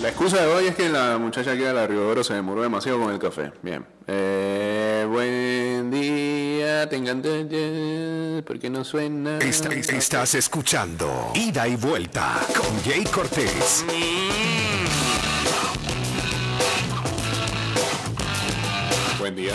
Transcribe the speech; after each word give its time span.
La 0.00 0.08
excusa 0.08 0.40
de 0.40 0.46
hoy 0.46 0.66
es 0.66 0.74
que 0.74 0.88
la 0.88 1.18
muchacha 1.18 1.52
aquí 1.52 1.60
de 1.60 1.74
la 1.74 1.86
Río 1.86 2.08
Oro 2.08 2.24
se 2.24 2.32
demoró 2.32 2.62
demasiado 2.62 2.98
con 3.00 3.12
el 3.12 3.18
café. 3.18 3.52
Bien. 3.60 3.84
Eh, 4.06 5.06
buen 5.06 5.90
día, 5.90 6.88
tengan... 6.88 7.20
¿Por 7.20 8.58
qué 8.58 8.70
no 8.70 8.82
suena? 8.82 9.38
Estás 9.40 10.34
escuchando 10.36 11.32
Ida 11.34 11.68
y 11.68 11.76
Vuelta 11.76 12.40
con 12.56 12.82
Jay 12.82 13.04
Cortés. 13.04 13.84
Buen 19.18 19.36
día. 19.36 19.52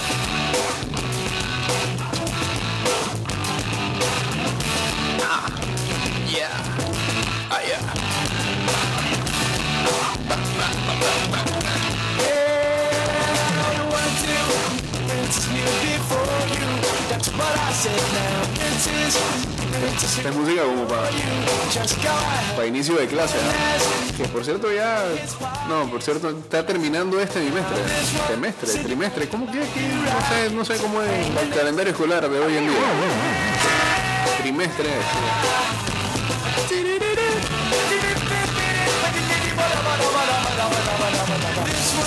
Es 19.06 20.36
música 20.36 20.64
como 20.64 20.88
para, 20.88 21.08
para 22.56 22.68
inicio 22.68 22.96
de 22.96 23.08
clase. 23.08 23.36
Que 24.18 24.26
por 24.26 24.44
cierto 24.44 24.72
ya... 24.72 25.04
No, 25.68 25.88
por 25.90 26.02
cierto, 26.02 26.30
está 26.30 26.66
terminando 26.66 27.20
este 27.20 27.42
trimestre. 27.42 27.78
Semestre, 28.28 28.84
trimestre. 28.84 29.30
¿Cómo 29.30 29.52
que? 29.52 29.60
No 29.60 29.66
sé, 30.30 30.50
no 30.52 30.66
sé 30.66 30.78
cómo 30.78 31.02
es 31.02 31.28
el 31.40 31.50
calendario 31.50 31.92
escolar 31.92 32.28
de 32.28 32.40
hoy 32.40 32.58
en 32.58 32.68
día. 32.68 32.80
Trimestre. 34.42 34.90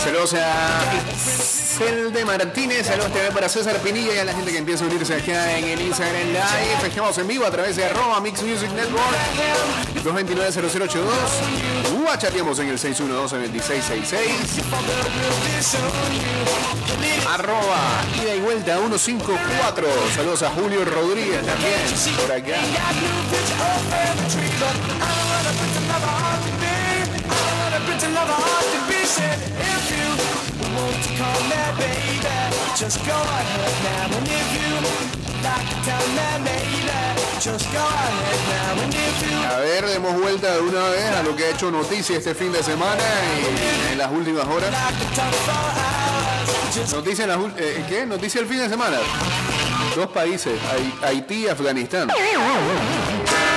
Saludos 0.02 0.34
a 1.78 1.84
Cel 1.84 2.12
de 2.12 2.24
Martínez, 2.24 2.86
saludos 2.86 3.12
también 3.12 3.32
para 3.32 3.48
César 3.48 3.76
Pinilla 3.78 4.14
y 4.14 4.18
a 4.18 4.24
la 4.24 4.32
gente 4.32 4.50
que 4.50 4.58
empieza 4.58 4.84
a 4.84 4.88
unirse 4.88 5.14
acá 5.14 5.58
en 5.58 5.64
el 5.64 5.80
Instagram 5.80 6.28
Live. 6.28 6.88
Estamos 6.88 7.16
en 7.18 7.28
vivo 7.28 7.44
a 7.46 7.50
través 7.50 7.76
de 7.76 7.84
arroba 7.84 8.20
Mix 8.20 8.42
Music 8.42 8.70
Network 8.72 9.04
229-0082. 10.04 11.04
Guachateamos 12.02 12.58
en 12.60 12.68
el 12.68 12.78
612-2666. 12.78 14.18
Arroba 17.28 18.04
ida 18.22 18.34
y 18.34 18.40
vuelta 18.40 18.76
154. 18.78 19.86
Saludos 20.14 20.42
a 20.42 20.50
Julio 20.50 20.84
Rodríguez 20.84 21.44
también 21.44 21.80
por 22.16 22.32
acá. 22.32 22.56
A 39.54 39.58
ver, 39.60 39.86
demos 39.86 40.20
vuelta 40.20 40.54
de 40.54 40.60
una 40.60 40.88
vez 40.88 41.04
a 41.16 41.22
lo 41.22 41.34
que 41.36 41.44
ha 41.44 41.50
hecho 41.50 41.70
noticia 41.70 42.18
este 42.18 42.34
fin 42.34 42.52
de 42.52 42.62
semana 42.62 43.02
y 43.88 43.92
en 43.92 43.98
las 43.98 44.10
últimas 44.12 44.44
horas. 44.46 44.70
Noticia 46.92 47.24
en 47.24 47.30
las 47.30 47.38
eh, 47.58 47.84
¿Qué? 47.88 48.06
Noticia 48.06 48.40
el 48.40 48.46
fin 48.46 48.58
de 48.58 48.68
semana. 48.68 48.98
Dos 49.96 50.08
países, 50.08 50.52
Hai- 50.70 51.06
Haití 51.08 51.44
y 51.44 51.48
Afganistán. 51.48 52.08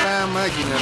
La 0.06 0.26
máquina. 0.28 0.76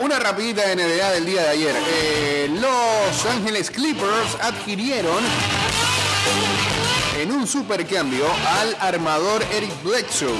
Una 0.00 0.18
rapidita 0.18 0.62
de 0.68 0.76
NBA 0.76 1.10
del 1.10 1.26
día 1.26 1.42
de 1.42 1.48
ayer. 1.48 1.74
Eh, 1.76 2.48
los 2.52 3.26
Ángeles 3.26 3.70
Clippers 3.70 4.36
adquirieron 4.40 5.22
en 7.20 7.32
un 7.32 7.46
supercambio 7.46 8.24
al 8.60 8.76
armador 8.80 9.44
Eric 9.52 9.72
Bledsoe. 9.82 10.30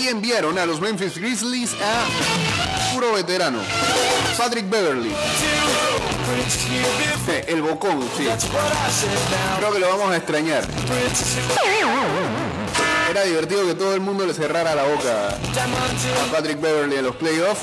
Y 0.00 0.08
enviaron 0.08 0.56
a 0.58 0.66
los 0.66 0.80
Memphis 0.80 1.18
Grizzlies 1.18 1.74
a 1.82 2.92
puro 2.94 3.12
veterano, 3.14 3.58
Patrick 4.38 4.70
Beverly. 4.70 5.12
Eh, 7.28 7.44
El 7.48 7.62
bocón, 7.62 8.08
sí. 8.16 8.28
Creo 9.58 9.72
que 9.72 9.78
lo 9.80 9.88
vamos 9.88 10.12
a 10.12 10.16
extrañar. 10.16 10.64
Era 13.10 13.22
divertido 13.22 13.64
que 13.66 13.74
todo 13.74 13.94
el 13.94 14.00
mundo 14.00 14.26
le 14.26 14.34
cerrara 14.34 14.74
la 14.74 14.82
boca 14.84 15.28
a 15.30 16.32
Patrick 16.32 16.60
Beverly 16.60 16.96
en 16.96 17.04
los 17.04 17.16
playoffs. 17.16 17.62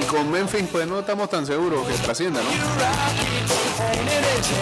Y 0.00 0.04
con 0.06 0.30
Memphis, 0.30 0.64
pues 0.70 0.86
no 0.86 0.98
estamos 1.00 1.30
tan 1.30 1.46
seguros 1.46 1.86
que 1.86 1.94
trascienda, 1.94 2.40
¿no? 2.42 2.48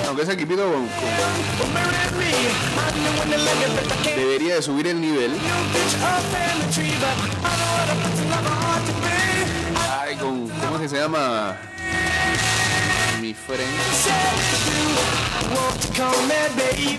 Aunque 0.08 0.22
ese 0.22 0.32
equipito 0.32 0.62
con- 0.64 0.86
con- 0.86 1.72
debería 4.16 4.54
de 4.56 4.62
subir 4.62 4.86
el 4.88 5.00
nivel. 5.00 5.32
Ay, 10.00 10.16
con, 10.16 10.48
¿cómo 10.48 10.76
es 10.76 10.82
que 10.82 10.88
se 10.88 10.96
llama? 10.98 11.56
Mi 13.26 13.34
friend. 13.34 13.60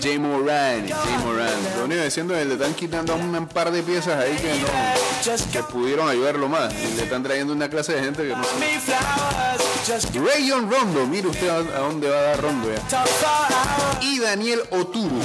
Jay 0.02 0.18
Moran, 0.18 0.86
Jay 0.86 1.18
Moran. 1.24 1.54
Lo 1.78 1.86
único 1.86 2.02
diciendo 2.02 2.34
que 2.34 2.44
le 2.44 2.52
están 2.52 2.74
quitando 2.74 3.14
un 3.14 3.46
par 3.46 3.70
de 3.70 3.82
piezas 3.82 4.22
ahí 4.22 4.36
que 4.36 5.58
no 5.58 5.68
pudieron 5.68 6.06
ayudarlo 6.06 6.46
más. 6.46 6.74
Y 6.74 6.96
le 6.96 7.04
están 7.04 7.22
trayendo 7.22 7.54
una 7.54 7.70
clase 7.70 7.94
de 7.94 8.02
gente 8.02 8.28
que 8.28 8.36
no. 8.36 8.42
Rayon 10.26 10.70
Rondo, 10.70 11.06
mire 11.06 11.28
usted 11.28 11.48
a, 11.48 11.62
dónde 11.62 12.10
va 12.10 12.18
a 12.18 12.22
dar 12.22 12.42
Rondo. 12.42 12.68
Y 14.02 14.18
Daniel 14.18 14.60
Oturu. 14.70 15.22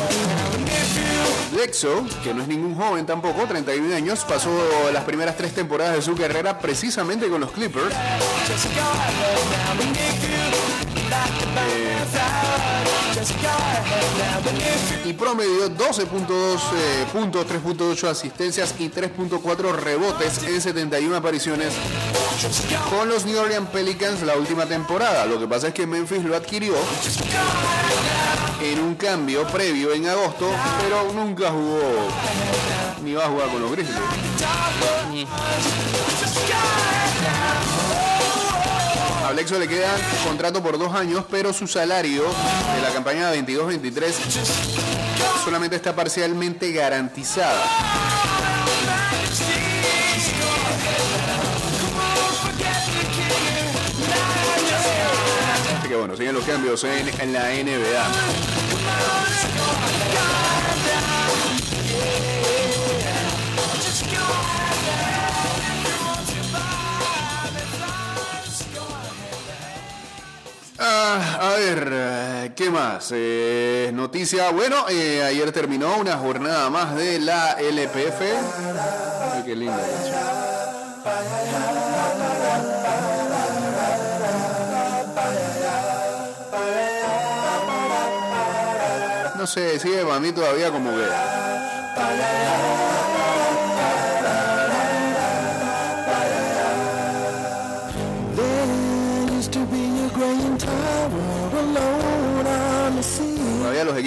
Lexo, 1.53 2.06
que 2.24 2.34
no 2.34 2.44
es 2.44 2.47
ningún 2.47 2.75
joven 2.75 3.06
tampoco, 3.06 3.46
31 3.46 3.94
años, 3.94 4.24
pasó 4.24 4.50
las 4.92 5.03
primeras 5.03 5.36
tres 5.36 5.53
temporadas 5.53 5.96
de 5.96 6.02
su 6.02 6.16
carrera 6.16 6.58
precisamente 6.59 7.28
con 7.28 7.42
los 7.42 7.52
Clippers. 7.52 7.94
Y 15.06 15.13
promedió 15.13 15.69
12.2 15.69 16.57
eh, 16.75 17.06
puntos, 17.12 17.46
3.8 17.47 18.07
asistencias 18.07 18.75
y 18.79 18.90
3.4 18.90 19.75
rebotes 19.75 20.44
en 20.44 20.62
71 20.62 21.16
apariciones 21.16 21.74
con 22.90 23.09
los 23.09 23.25
New 23.25 23.38
Orleans 23.40 23.69
Pelicans 23.69 24.22
la 24.24 24.35
última 24.35 24.66
temporada. 24.66 25.25
Lo 25.25 25.40
que 25.40 25.47
pasa 25.47 25.69
es 25.69 25.74
que 25.74 25.85
Memphis 25.85 26.24
lo 26.24 26.35
adquirió 26.35 26.74
en 28.62 28.80
un 28.80 28.95
cambio 28.95 29.45
previo 29.47 29.94
en 29.94 30.07
agosto, 30.07 30.50
pero 30.81 31.12
nunca 31.13 31.51
jugó 31.51 32.07
ni 33.03 33.13
va 33.13 33.25
a 33.25 33.28
jugar 33.28 33.50
con 33.50 33.62
los 33.62 33.72
Grizzlies. 33.72 33.97
A 38.09 38.12
Blexo 39.34 39.58
le 39.58 39.68
queda 39.68 39.90
contrato 40.24 40.62
por 40.62 40.78
dos 40.78 40.94
años, 40.94 41.26
pero 41.30 41.52
su 41.54 41.68
salario 41.68 42.22
de 42.22 42.82
la 42.82 42.92
campaña 42.94 43.34
22-23 43.34 44.14
solamente 45.44 45.76
está 45.76 45.96
parcialmente 45.96 46.72
garantizada. 46.72 47.64
Así 55.80 55.88
que 55.90 55.96
bueno, 55.96 56.16
siguen 56.16 56.36
los 56.36 56.46
cambios 56.46 56.84
en 56.84 57.34
la 57.34 57.50
NBA. 57.50 58.04
A 71.04 71.56
ver, 71.58 72.54
¿qué 72.56 72.70
más? 72.70 73.10
Eh, 73.14 73.92
noticia, 73.94 74.52
bueno, 74.52 74.86
eh, 74.90 75.24
ayer 75.24 75.52
terminó 75.52 75.98
una 75.98 76.18
jornada 76.18 76.70
más 76.70 76.96
de 76.96 77.20
la 77.20 77.54
LPF. 77.54 78.22
Qué 79.46 79.56
linda. 79.56 79.78
No 89.38 89.48
sé, 89.48 89.80
sigue 89.80 90.06
para 90.06 90.20
mí 90.20 90.32
todavía 90.32 90.72
como 90.72 90.90
que... 90.92 92.82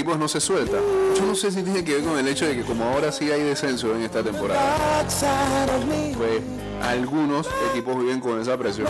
equipos 0.07 0.19
no 0.19 0.27
no 0.27 0.29
se 0.29 0.41
suelta. 0.41 0.79
Yo 1.17 1.25
no 1.25 1.35
sé 1.35 1.51
si 1.51 1.63
tiene 1.63 1.85
que 1.85 1.95
ver 1.95 2.05
con 2.05 2.19
el 2.19 2.29
hecho 2.29 2.47
de 2.47 2.57
que 2.57 2.63
como 2.63 2.85
ahora 2.85 3.11
sí 3.11 3.31
hay 3.31 3.43
descenso 3.43 3.95
en 3.95 4.03
esta 4.03 4.23
temporada, 4.23 5.05
pues 6.17 6.43
algunos 6.83 7.49
equipos 7.71 7.99
viven 7.99 8.21
con 8.21 8.41
esa 8.41 8.57
presión. 8.57 8.89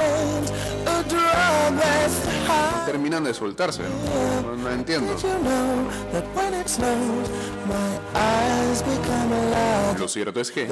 Terminan 2.86 3.24
de 3.24 3.34
soltarse, 3.34 3.82
¿no? 3.82 4.56
No, 4.56 4.62
no 4.62 4.70
entiendo. 4.70 5.14
Lo 9.98 10.08
cierto 10.08 10.40
es 10.40 10.50
que 10.50 10.66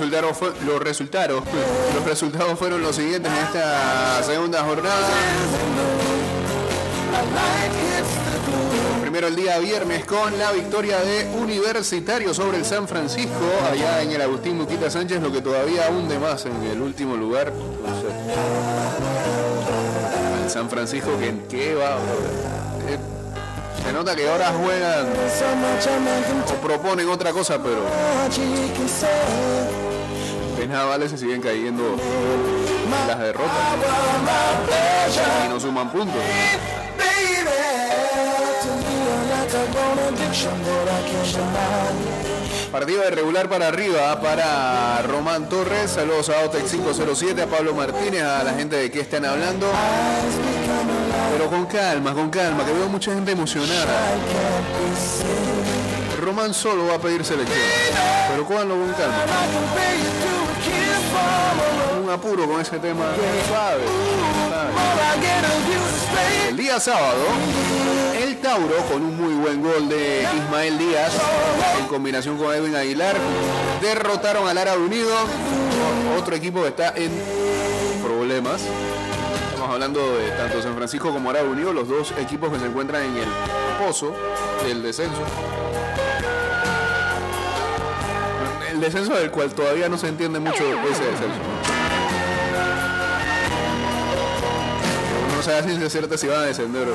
resultados, 0.00 0.64
los 0.64 0.80
resultados, 0.80 1.42
los 1.94 2.04
resultados 2.04 2.58
fueron 2.58 2.82
los 2.82 2.94
siguientes 2.94 3.32
en 3.32 3.38
esta 3.38 4.22
segunda 4.22 4.62
jornada. 4.62 5.08
Primero 9.00 9.26
el 9.28 9.36
día 9.36 9.58
viernes 9.58 10.04
con 10.04 10.38
la 10.38 10.52
victoria 10.52 11.00
de 11.00 11.26
Universitario 11.36 12.32
sobre 12.32 12.58
el 12.58 12.64
San 12.64 12.86
Francisco, 12.86 13.32
allá 13.70 14.02
en 14.02 14.12
el 14.12 14.22
Agustín 14.22 14.56
Muquita 14.58 14.90
Sánchez, 14.90 15.20
lo 15.20 15.32
que 15.32 15.40
todavía 15.40 15.88
hunde 15.90 16.18
más 16.18 16.44
en 16.46 16.62
el 16.62 16.80
último 16.80 17.16
lugar. 17.16 17.52
Al 20.42 20.50
San 20.50 20.68
Francisco, 20.70 21.10
que 21.18 21.34
qué 21.48 21.74
va. 21.74 21.96
Eh, 22.88 22.98
se 23.84 23.92
nota 23.92 24.14
que 24.14 24.28
ahora 24.28 24.52
juegan 24.52 25.06
o 26.52 26.66
proponen 26.66 27.08
otra 27.08 27.32
cosa, 27.32 27.58
pero 27.62 27.78
de 30.68 30.74
nada 30.74 30.84
vale 30.84 31.08
se 31.08 31.16
siguen 31.16 31.40
cayendo 31.40 31.96
las 33.06 33.18
derrotas 33.18 33.50
y 35.44 35.48
no 35.48 35.58
suman 35.58 35.90
puntos. 35.90 36.22
Partido 42.70 43.02
de 43.02 43.10
regular 43.10 43.48
para 43.48 43.68
arriba 43.68 44.20
para 44.20 45.02
Román 45.02 45.48
Torres. 45.48 45.90
Saludos 45.90 46.28
a 46.28 46.44
Otex 46.44 46.70
507, 46.70 47.42
a 47.42 47.46
Pablo 47.46 47.74
Martínez, 47.74 48.22
a 48.22 48.44
la 48.44 48.52
gente 48.52 48.76
de 48.76 48.90
que 48.90 49.00
están 49.00 49.24
hablando. 49.24 49.66
Pero 51.32 51.48
con 51.48 51.66
calma, 51.66 52.12
con 52.12 52.28
calma, 52.28 52.64
que 52.64 52.72
veo 52.72 52.88
mucha 52.88 53.14
gente 53.14 53.32
emocionada. 53.32 53.94
Román 56.20 56.52
solo 56.52 56.86
va 56.88 56.96
a 56.96 56.98
pedir 56.98 57.24
selección. 57.24 57.58
Pero 58.30 58.44
cójanlo 58.44 58.74
con 58.74 58.92
calma. 58.92 60.37
Un 62.02 62.10
apuro 62.10 62.46
con 62.46 62.60
ese 62.60 62.78
tema. 62.78 63.04
Suave. 63.48 63.82
El 66.48 66.56
día 66.56 66.80
sábado, 66.80 67.24
el 68.22 68.38
Tauro 68.38 68.76
con 68.90 69.02
un 69.02 69.16
muy 69.16 69.34
buen 69.34 69.62
gol 69.62 69.88
de 69.88 70.26
Ismael 70.36 70.78
Díaz 70.78 71.12
en 71.78 71.86
combinación 71.86 72.38
con 72.38 72.54
Edwin 72.54 72.74
Aguilar 72.74 73.16
derrotaron 73.80 74.48
al 74.48 74.58
Árabe 74.58 74.82
Unido, 74.82 75.14
otro 76.18 76.34
equipo 76.34 76.62
que 76.62 76.68
está 76.68 76.94
en 76.96 77.10
problemas. 78.02 78.62
Estamos 79.50 79.70
hablando 79.70 80.16
de 80.16 80.30
tanto 80.30 80.62
San 80.62 80.74
Francisco 80.74 81.12
como 81.12 81.30
Árabe 81.30 81.48
Unido, 81.48 81.72
los 81.72 81.88
dos 81.88 82.12
equipos 82.18 82.50
que 82.52 82.58
se 82.58 82.66
encuentran 82.66 83.02
en 83.04 83.16
el 83.18 83.28
pozo 83.78 84.14
del 84.66 84.82
descenso. 84.82 85.22
El 88.78 88.84
descenso 88.84 89.12
del 89.14 89.32
cual 89.32 89.52
todavía 89.54 89.88
no 89.88 89.98
se 89.98 90.06
entiende 90.06 90.38
mucho 90.38 90.62
ese 90.62 91.02
descenso. 91.02 91.40
No 95.34 95.42
se 95.42 95.52
hace 95.52 95.64
ciencia 95.64 95.90
cierta 95.90 96.16
si 96.16 96.28
van 96.28 96.38
a 96.38 96.42
descender. 96.42 96.86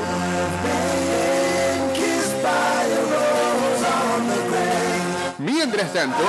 Mientras 5.39 5.91
tanto, 5.91 6.23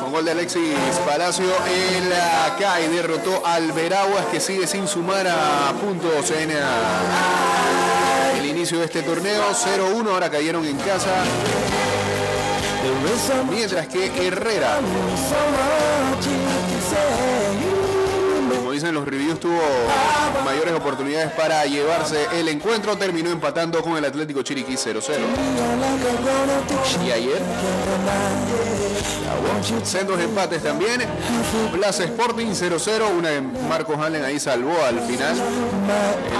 con 0.00 0.10
gol 0.10 0.24
de 0.24 0.30
Alexis 0.30 0.74
Palacio, 1.06 1.44
el 1.44 2.10
CAI 2.58 2.88
derrotó 2.88 3.44
al 3.44 3.70
Veraguas 3.72 4.24
que 4.32 4.40
sigue 4.40 4.66
sin 4.66 4.88
sumar 4.88 5.28
a 5.28 5.74
puntos 5.78 6.30
en 6.30 6.52
ah, 6.52 8.32
el 8.38 8.46
inicio 8.46 8.78
de 8.78 8.86
este 8.86 9.02
torneo. 9.02 9.42
0-1, 9.52 10.08
ahora 10.08 10.30
cayeron 10.30 10.64
en 10.64 10.78
casa. 10.78 11.22
Mientras 13.50 13.86
que 13.88 14.06
Herrera, 14.26 14.78
como 18.56 18.72
dicen 18.72 18.94
los 18.94 19.06
reviews, 19.06 19.38
tuvo 19.38 19.60
mayores 20.44 20.74
oportunidades 20.74 21.30
para 21.32 21.64
llevarse 21.66 22.26
el 22.32 22.48
encuentro. 22.48 22.96
Terminó 22.96 23.30
empatando 23.30 23.82
con 23.82 23.96
el 23.96 24.04
Atlético 24.04 24.42
Chiriquí 24.42 24.74
0-0. 24.74 25.02
Y 27.06 27.10
ayer, 27.10 27.42
sendos 29.84 30.20
empates 30.20 30.62
también. 30.62 31.02
Plaza 31.72 32.04
Sporting 32.04 32.48
0-0. 32.48 33.18
Una 33.18 33.30
de 33.30 33.40
Marcos 33.40 33.98
Allen 33.98 34.24
ahí 34.24 34.38
salvó 34.38 34.74
al 34.84 35.00
final. 35.00 35.34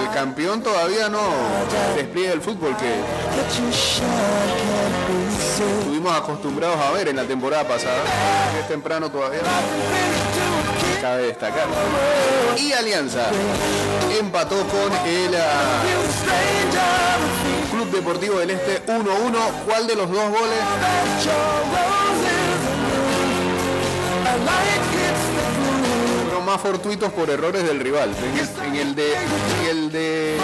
El 0.00 0.14
campeón 0.14 0.62
todavía 0.62 1.08
no 1.08 1.20
despliega 1.96 2.32
el 2.32 2.40
fútbol 2.40 2.76
que 2.76 2.94
estuvimos 5.78 6.16
acostumbrados 6.16 6.78
a 6.80 6.90
ver 6.92 7.08
en 7.08 7.16
la 7.16 7.24
temporada 7.24 7.66
pasada. 7.66 8.02
Es 8.58 8.68
temprano 8.68 9.10
todavía. 9.10 9.40
Cabe 11.00 11.22
destacar. 11.28 11.66
Y 12.58 12.72
Alianza 12.72 13.30
empató 14.18 14.56
con 14.56 14.92
el 15.06 15.34
ah, 15.34 15.82
Club 17.70 17.90
Deportivo 17.90 18.38
del 18.38 18.50
Este 18.50 18.84
1-1. 18.86 19.06
¿Cuál 19.66 19.86
de 19.86 19.96
los 19.96 20.10
dos 20.10 20.30
goles? 20.30 20.58
Más 26.50 26.60
fortuitos 26.60 27.12
por 27.12 27.30
errores 27.30 27.62
del 27.62 27.78
rival. 27.78 28.10
En 28.64 28.74
el, 28.74 28.94
de. 28.96 29.12
En 29.12 29.68
el 29.70 29.92
de. 29.92 30.36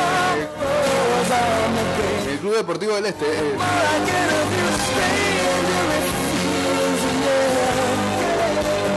El 2.31 2.39
Club 2.39 2.55
Deportivo 2.55 2.95
del 2.95 3.07
Este. 3.07 3.25
eh, 3.25 3.57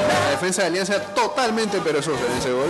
La 0.07 0.29
defensa 0.29 0.61
de 0.61 0.67
Alianza 0.67 0.99
totalmente 1.15 1.79
perezosa 1.79 2.19
en 2.31 2.37
ese 2.37 2.51
gol. 2.51 2.67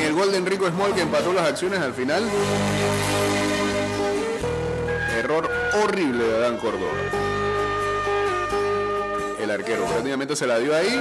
En 0.00 0.06
el 0.06 0.12
gol 0.12 0.32
de 0.32 0.36
Enrico 0.36 0.68
Small 0.68 0.94
que 0.94 1.00
empató 1.00 1.32
las 1.32 1.46
acciones 1.48 1.80
al 1.80 1.94
final. 1.94 2.22
Error 5.18 5.50
horrible 5.82 6.24
de 6.24 6.36
Adán 6.36 6.58
Córdoba. 6.58 7.19
Arquero 9.50 9.84
prácticamente 9.84 10.36
se 10.36 10.46
la 10.46 10.58
dio 10.58 10.74
ahí. 10.74 11.00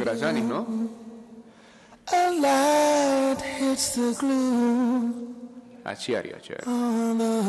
Gracianis, 0.00 0.44
¿no? 0.44 0.66
A 5.84 5.96
Chiari, 5.96 6.30
a 6.32 6.40
Chiari. 6.40 6.64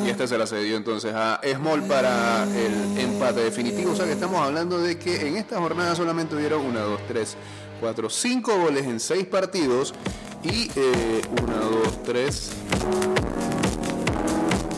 Y 0.06 0.10
esta 0.10 0.28
se 0.28 0.38
la 0.38 0.46
cedió 0.46 0.78
entonces 0.78 1.14
a 1.14 1.40
Small 1.44 1.84
para 1.84 2.44
el 2.44 2.98
empate 3.00 3.42
definitivo. 3.42 3.92
O 3.92 3.96
sea 3.96 4.06
que 4.06 4.14
estamos 4.14 4.40
hablando 4.40 4.80
de 4.80 4.98
que 4.98 5.28
en 5.28 5.38
esta 5.38 5.58
jornada 5.60 5.96
solamente 5.96 6.36
hubieron 6.36 6.66
1, 6.66 6.80
2, 6.80 7.02
3, 7.08 7.38
4, 7.80 8.10
5 8.10 8.58
goles 8.60 8.86
en 8.86 9.00
6 9.00 9.26
partidos. 9.28 9.94
Y 10.44 10.72
1, 10.76 11.60
2, 11.84 12.04
3, 12.04 12.52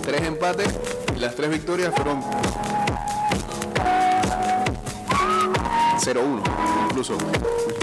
3 0.03 0.21
empates. 0.23 0.67
Y 1.15 1.19
las 1.19 1.35
3 1.35 1.49
victorias 1.49 1.93
fueron 1.95 2.21
0-1. 5.99 6.43
Incluso 6.89 7.17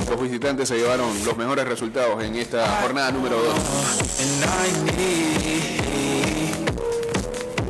los 0.08 0.20
visitantes 0.20 0.68
se 0.68 0.76
llevaron 0.76 1.08
los 1.24 1.36
mejores 1.36 1.66
resultados 1.66 2.22
en 2.22 2.36
esta 2.36 2.80
jornada 2.82 3.10
número 3.10 3.42
2. 3.42 3.54
And 4.20 4.44
I 4.44 4.70
need 4.96 6.54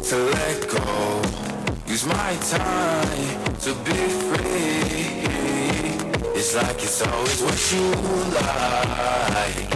to 0.08 0.16
let 0.16 0.68
go. 0.70 0.80
Use 1.86 2.04
my 2.06 2.36
time 2.50 3.54
to 3.64 3.74
be 3.84 3.94
free. 4.28 5.24
It's 6.34 6.54
like 6.54 6.82
it's 6.82 7.02
always 7.02 7.42
what 7.42 7.72
you 7.72 7.92
like. 8.32 9.70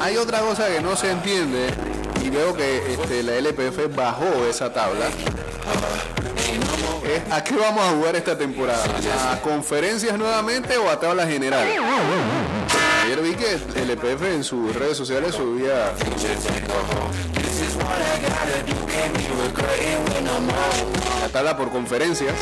Hay 0.00 0.16
otra 0.16 0.40
cosa 0.40 0.68
que 0.68 0.80
no 0.80 0.96
se 0.96 1.10
entiende 1.10 1.68
y 2.24 2.30
veo 2.30 2.54
que 2.54 2.94
este, 2.94 3.22
la 3.22 3.36
LPF 3.36 3.94
bajó 3.94 4.46
esa 4.48 4.72
tabla. 4.72 5.06
¿a 7.30 7.44
qué 7.44 7.56
vamos 7.56 7.84
a 7.84 7.90
jugar 7.90 8.16
esta 8.16 8.36
temporada? 8.36 8.84
¿A 9.32 9.40
conferencias 9.40 10.16
nuevamente 10.18 10.76
o 10.78 10.90
a 10.90 10.98
tabla 10.98 11.26
general? 11.26 11.66
Ayer 13.04 13.20
vi 13.22 13.34
que 13.34 13.58
el 13.80 13.90
EPF 13.90 14.22
en 14.22 14.44
sus 14.44 14.74
redes 14.74 14.96
sociales 14.96 15.34
subía 15.34 15.92
la 21.22 21.28
tabla 21.28 21.56
por 21.56 21.70
conferencias. 21.70 22.34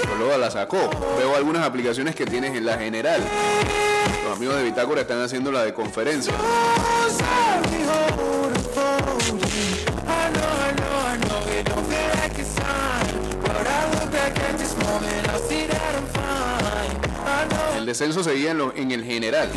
Pero 0.00 0.16
luego 0.18 0.36
la 0.38 0.50
sacó. 0.50 0.78
Veo 1.18 1.36
algunas 1.36 1.62
aplicaciones 1.66 2.14
que 2.14 2.26
tienes 2.26 2.54
en 2.56 2.64
la 2.66 2.78
general. 2.78 3.20
Los 4.24 4.36
amigos 4.36 4.56
de 4.56 4.64
Bitácora 4.64 5.02
están 5.02 5.20
haciendo 5.22 5.50
la 5.52 5.64
de 5.64 5.72
conferencia. 5.74 6.32
El 17.76 17.86
descenso 17.86 18.22
seguía 18.24 18.52
en, 18.52 18.58
lo- 18.58 18.74
en 18.74 18.90
el 18.92 19.04
general. 19.04 19.50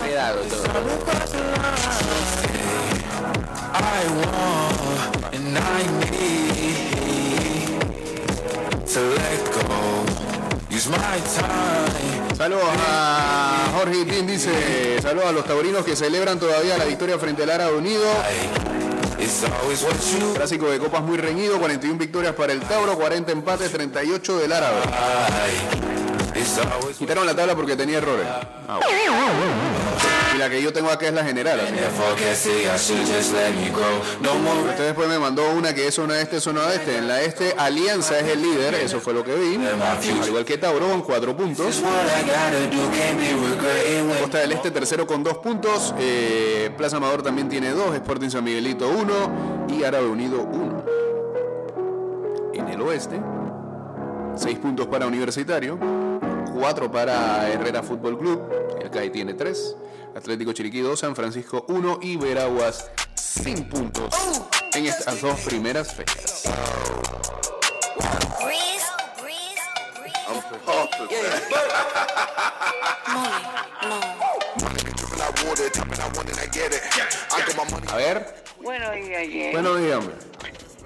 Cuidado 0.00 0.40
todo. 0.42 2.10
Saludos 12.36 12.64
a 12.88 13.70
Jorge 13.76 14.00
Itín, 14.00 14.26
dice, 14.26 15.00
saludos 15.00 15.28
a 15.28 15.32
los 15.32 15.44
taurinos 15.44 15.84
que 15.84 15.94
celebran 15.94 16.40
todavía 16.40 16.76
la 16.76 16.84
victoria 16.86 17.16
frente 17.16 17.44
al 17.44 17.50
Árabe 17.50 17.76
Unido. 17.76 18.02
Clásico 20.34 20.68
de 20.70 20.80
copas 20.80 21.02
muy 21.02 21.18
reñido, 21.18 21.60
41 21.60 21.98
victorias 21.98 22.34
para 22.34 22.52
el 22.52 22.60
Tauro, 22.62 22.96
40 22.96 23.30
empates, 23.30 23.70
38 23.70 24.38
del 24.38 24.52
Árabe. 24.52 24.80
Quitaron 26.98 27.26
la 27.26 27.36
tabla 27.36 27.54
porque 27.54 27.76
tenía 27.76 27.98
errores. 27.98 28.26
Ah, 28.26 28.80
bueno. 28.82 29.79
La 30.40 30.48
que 30.48 30.62
yo 30.62 30.72
tengo 30.72 30.88
acá 30.88 31.06
es 31.06 31.12
la 31.12 31.22
general. 31.22 31.60
Usted 34.70 34.86
después 34.86 35.06
me 35.06 35.18
mandó 35.18 35.50
una 35.52 35.74
que 35.74 35.86
es 35.86 35.94
zona 35.94 36.18
este, 36.18 36.40
zona 36.40 36.72
este. 36.72 36.96
En 36.96 37.08
la 37.08 37.20
este, 37.20 37.52
Alianza 37.58 38.18
es 38.18 38.26
el 38.26 38.40
líder, 38.40 38.74
eso 38.76 39.00
fue 39.00 39.12
lo 39.12 39.22
que 39.22 39.34
vi. 39.34 39.56
Al 39.56 40.26
igual 40.26 40.46
que 40.46 40.56
Tauro 40.56 41.04
4 41.04 41.36
puntos. 41.36 41.82
Costa 44.18 44.38
del 44.38 44.52
Este 44.52 44.70
tercero 44.70 45.06
con 45.06 45.22
2 45.22 45.38
puntos. 45.38 45.94
Eh, 45.98 46.70
Plaza 46.74 46.96
Amador 46.96 47.22
también 47.22 47.50
tiene 47.50 47.72
2. 47.72 47.96
Sporting 47.96 48.30
San 48.30 48.42
Miguelito 48.42 48.88
1. 48.88 49.66
Y 49.68 49.84
Árabe 49.84 50.06
Unido 50.06 50.40
1. 50.40 50.84
En 52.54 52.66
el 52.66 52.80
oeste, 52.80 53.20
6 54.36 54.58
puntos 54.58 54.86
para 54.86 55.06
Universitario. 55.06 55.78
4 56.58 56.90
para 56.90 57.46
Herrera 57.50 57.82
Fútbol 57.82 58.18
Club. 58.18 58.40
El 58.80 58.88
CAI 58.88 59.10
tiene 59.10 59.34
3. 59.34 59.76
Atlético 60.16 60.52
Chiriquí 60.52 60.80
2. 60.80 60.98
San 60.98 61.16
Francisco 61.16 61.64
1. 61.68 61.98
Y 62.02 62.16
Veraguas 62.16 62.90
sin 63.14 63.68
puntos 63.68 64.14
en 64.74 64.86
estas 64.86 65.20
dos 65.20 65.40
primeras 65.40 65.94
fechas. 65.94 66.44
A 77.88 77.96
ver, 77.96 78.34
Bueno, 78.62 78.88
ayer, 78.90 79.52
bueno, 79.52 79.74
dígame. 79.74 80.12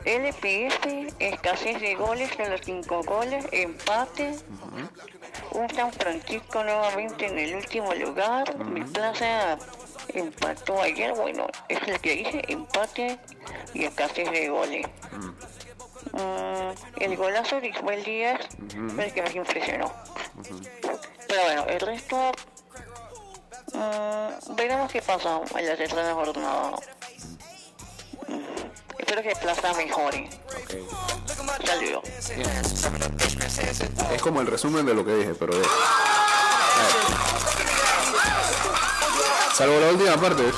LPF, 0.05 1.15
escasez 1.19 1.81
de 1.81 1.95
goles 1.95 2.31
en 2.39 2.51
los 2.51 2.61
cinco 2.61 3.03
goles, 3.03 3.47
empate. 3.53 4.37
Un 5.53 5.71
San 5.71 5.93
Francisco 5.93 6.63
nuevamente 6.63 7.27
en 7.27 7.39
el 7.39 7.55
último 7.57 7.95
lugar. 7.95 8.57
Mi 8.67 8.83
plaza 8.83 9.57
empató 10.13 10.81
ayer, 10.83 11.15
bueno, 11.15 11.47
es 11.69 11.87
lo 11.89 11.99
que 12.01 12.17
dice, 12.17 12.43
empate 12.49 13.19
y 13.73 13.85
escasez 13.85 14.31
de 14.31 14.49
goles. 14.49 14.87
Mm, 16.13 17.01
el 17.03 17.17
golazo 17.17 17.61
de 17.61 17.69
Ismael 17.69 18.05
Díaz 18.05 18.47
fue 18.95 19.07
el 19.07 19.13
que 19.13 19.23
más 19.23 19.35
impresionó. 19.35 19.93
Pero 21.29 21.43
bueno, 21.45 21.65
el 21.67 21.81
resto 21.81 22.33
mm, 23.73 24.55
veremos 24.55 24.93
qué 24.93 25.03
pasa 25.03 25.41
en 25.57 25.67
la 25.67 25.77
tercera 25.77 26.15
jornada. 26.15 26.73
Espero 29.07 29.23
que 29.23 29.37
Plaza 29.37 29.75
mejore. 29.75 30.31
Saludos. 31.67 32.05
Es 34.15 34.23
como 34.23 34.41
el 34.41 34.47
resumen 34.47 34.87
de 34.87 34.95
lo 34.95 35.05
que 35.05 35.15
dije, 35.15 35.35
pero 35.39 35.55
de... 35.55 35.63
Salvo 39.55 39.79
la 39.79 39.89
última 39.89 40.17
parte. 40.17 40.43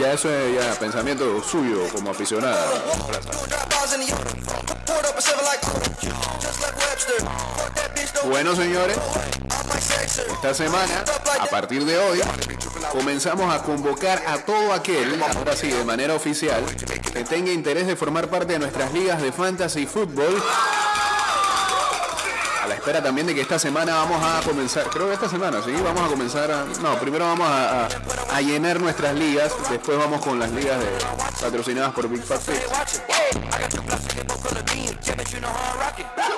ya 0.00 0.12
eso 0.14 0.34
es 0.34 0.54
ya 0.54 0.74
pensamiento 0.80 1.42
suyo 1.42 1.86
como 1.92 2.10
aficionada. 2.10 2.64
Bueno, 8.26 8.54
señores, 8.54 8.98
esta 10.32 10.54
semana, 10.54 11.04
a 11.40 11.46
partir 11.46 11.84
de 11.84 11.96
hoy, 11.96 12.20
comenzamos 12.92 13.52
a 13.52 13.62
convocar 13.62 14.22
a 14.26 14.38
todo 14.38 14.72
aquel, 14.72 15.22
ahora 15.22 15.56
sí, 15.56 15.68
de 15.68 15.84
manera 15.84 16.14
oficial, 16.14 16.62
que 17.12 17.24
tenga 17.24 17.50
interés 17.50 17.86
de 17.86 17.96
formar 17.96 18.28
parte 18.28 18.52
de 18.54 18.58
nuestras 18.58 18.92
ligas 18.92 19.22
de 19.22 19.32
fantasy 19.32 19.86
fútbol. 19.86 20.42
A 22.62 22.66
la 22.66 22.74
espera 22.74 23.02
también 23.02 23.26
de 23.26 23.34
que 23.34 23.40
esta 23.40 23.58
semana 23.58 23.94
vamos 23.94 24.22
a 24.22 24.42
comenzar, 24.46 24.84
creo 24.90 25.08
que 25.08 25.14
esta 25.14 25.28
semana, 25.28 25.62
sí, 25.64 25.72
vamos 25.82 26.02
a 26.02 26.08
comenzar 26.08 26.50
a, 26.50 26.64
no, 26.82 26.98
primero 26.98 27.24
vamos 27.24 27.48
a, 27.48 27.88
llenar 28.40 28.80
nuestras 28.80 29.14
ligas, 29.14 29.52
después 29.70 29.98
vamos 29.98 30.20
con 30.22 30.38
las 30.38 30.50
ligas 30.50 30.78
de, 30.78 30.86
patrocinadas 31.40 31.92
por 31.92 32.08
Big 32.08 32.22
Fat. 32.22 32.40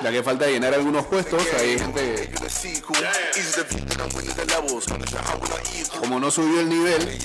Ya 0.03 0.11
que 0.11 0.23
falta 0.23 0.47
llenar 0.47 0.75
algunos 0.75 1.07
puestos, 1.07 1.43
hay 1.59 1.79
gente 1.79 2.31
como 6.01 6.19
no 6.21 6.31
subió 6.31 6.61
el 6.61 6.69
nivel 6.69 7.19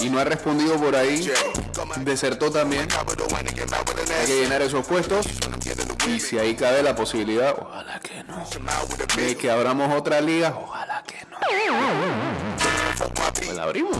y 0.00 0.08
no 0.10 0.18
ha 0.18 0.24
respondido 0.24 0.76
por 0.76 0.96
ahí, 0.96 1.30
desertó 1.98 2.50
también. 2.50 2.88
Hay 4.20 4.26
que 4.26 4.40
llenar 4.40 4.62
esos 4.62 4.86
puestos 4.86 5.26
y 6.06 6.20
si 6.20 6.38
ahí 6.38 6.54
cabe 6.54 6.82
la 6.82 6.94
posibilidad, 6.94 7.54
ojalá 7.58 8.00
que 8.00 8.22
no, 8.24 8.44
de 9.16 9.36
que 9.36 9.50
abramos 9.50 9.92
otra 9.94 10.20
liga, 10.20 10.54
ojalá 10.56 11.02
que 11.06 11.26
no. 11.30 11.38
Pues 13.34 13.56
la 13.56 13.62
abrimos. 13.64 13.96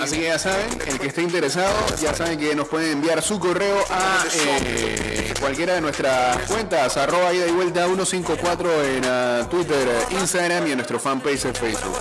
Así 0.00 0.16
que 0.16 0.24
ya 0.24 0.38
saben, 0.38 0.80
el 0.86 0.98
que 0.98 1.08
esté 1.08 1.22
interesado, 1.22 1.74
ya 2.00 2.14
saben 2.14 2.38
que 2.38 2.54
nos 2.54 2.68
pueden 2.68 2.92
enviar 2.92 3.22
su 3.22 3.38
correo 3.38 3.78
a 3.90 4.24
eh, 4.32 5.34
cualquiera 5.40 5.74
de 5.74 5.80
nuestras 5.80 6.38
cuentas, 6.50 6.96
arroba 6.96 7.32
ida 7.32 7.46
y 7.46 7.52
vuelta 7.52 7.86
154 7.86 8.84
en 8.84 9.04
ah, 9.04 9.46
Twitter, 9.50 9.88
Instagram 10.10 10.66
y 10.66 10.72
en 10.72 10.78
nuestro 10.78 10.98
fanpage 10.98 11.46
en 11.46 11.54
Facebook. 11.54 11.96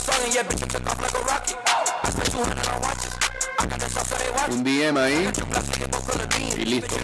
Un 4.49 4.63
DM 4.63 4.97
ahí. 4.97 5.29
Y 6.57 6.65
listo. 6.65 6.95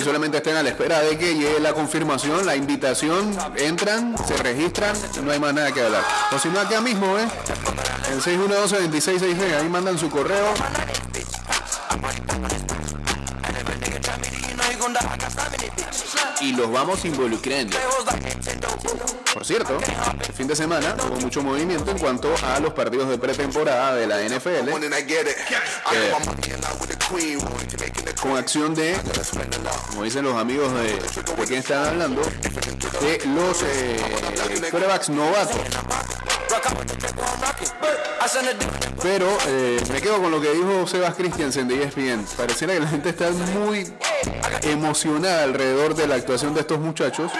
Y 0.00 0.04
solamente 0.04 0.38
estén 0.38 0.56
a 0.56 0.62
la 0.62 0.70
espera 0.70 1.00
de 1.00 1.18
que 1.18 1.34
llegue 1.34 1.60
la 1.60 1.72
confirmación, 1.72 2.44
la 2.46 2.56
invitación, 2.56 3.36
entran, 3.56 4.16
se 4.26 4.36
registran, 4.36 4.94
no 5.22 5.30
hay 5.32 5.40
más 5.40 5.54
nada 5.54 5.72
que 5.72 5.82
hablar. 5.82 6.04
O 6.32 6.38
si 6.38 6.48
no, 6.48 6.60
acá 6.60 6.80
mismo, 6.80 7.18
¿eh? 7.18 7.26
El 8.10 8.20
612-2666, 8.20 9.60
ahí 9.60 9.68
mandan 9.68 9.98
su 9.98 10.10
correo. 10.10 10.52
Y 16.42 16.52
los 16.52 16.70
vamos 16.70 17.04
involucrando. 17.04 17.76
Por 19.32 19.44
cierto, 19.44 19.78
el 20.26 20.34
fin 20.34 20.46
de 20.46 20.56
semana 20.56 20.96
hubo 21.06 21.20
mucho 21.20 21.42
movimiento 21.42 21.90
en 21.90 21.98
cuanto 21.98 22.34
a 22.44 22.60
los 22.60 22.72
partidos 22.72 23.08
de 23.08 23.18
pretemporada 23.18 23.94
de 23.94 24.06
la 24.06 24.20
NFL. 24.22 24.70
con 28.20 28.36
acción 28.36 28.74
de, 28.74 28.96
como 29.88 30.04
dicen 30.04 30.24
los 30.24 30.36
amigos 30.36 30.72
de, 30.74 30.92
de 30.92 31.46
quien 31.46 31.58
están 31.60 31.86
hablando, 31.86 32.22
de 32.22 33.20
los 33.34 33.62
eh, 33.62 34.68
quarterbacks 34.70 35.08
novatos. 35.08 35.56
Pero 39.02 39.26
eh, 39.48 39.80
me 39.92 40.00
quedo 40.00 40.22
con 40.22 40.30
lo 40.30 40.40
que 40.40 40.52
dijo 40.52 40.86
Sebas 40.86 41.14
Christiansen 41.14 41.66
de 41.68 41.82
ESPN. 41.82 42.24
Pareciera 42.36 42.72
que 42.74 42.80
la 42.80 42.88
gente 42.88 43.08
está 43.08 43.30
muy 43.30 43.92
emocionada 44.62 45.42
alrededor 45.44 45.94
de 45.94 46.06
la 46.06 46.14
actuación 46.14 46.54
de 46.54 46.60
estos 46.60 46.78
muchachos. 46.78 47.32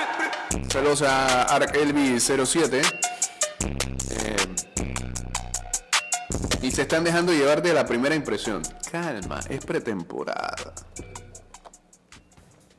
Saludos 0.69 1.03
a 1.03 1.43
Arc 1.45 1.75
Elvi 1.77 2.19
07. 2.21 2.83
Eh, 4.11 4.37
y 6.63 6.71
se 6.71 6.83
están 6.83 7.05
dejando 7.05 7.33
llevar 7.33 7.63
de 7.63 7.73
la 7.73 7.87
primera 7.87 8.15
impresión. 8.15 8.63
Calma, 8.91 9.41
es 9.49 9.65
pretemporada. 9.65 10.75